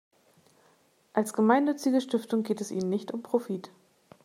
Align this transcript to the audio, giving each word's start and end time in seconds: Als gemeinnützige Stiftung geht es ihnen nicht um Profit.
Als 1.13 1.31
gemeinnützige 1.31 2.01
Stiftung 2.01 2.41
geht 2.41 2.59
es 2.59 2.71
ihnen 2.71 2.89
nicht 2.89 3.11
um 3.11 3.21
Profit. 3.21 3.69